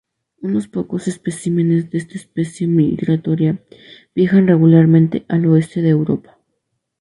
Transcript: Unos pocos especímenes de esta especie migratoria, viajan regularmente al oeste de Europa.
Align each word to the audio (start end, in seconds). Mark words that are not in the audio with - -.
Unos 0.41 0.67
pocos 0.67 1.07
especímenes 1.07 1.91
de 1.91 1.99
esta 1.99 2.15
especie 2.15 2.65
migratoria, 2.65 3.63
viajan 4.15 4.47
regularmente 4.47 5.25
al 5.27 5.45
oeste 5.45 5.83
de 5.83 5.89
Europa. 5.89 6.39